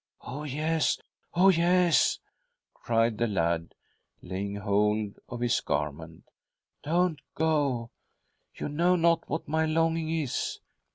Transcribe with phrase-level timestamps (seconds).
[0.21, 0.97] "Oh, yes;
[1.35, 2.17] oh, yes!"
[2.73, 3.75] cried the lad,
[4.23, 6.23] laying hold of his garment."
[6.83, 7.91] Don't go.
[8.55, 10.59] You know not what my longing is.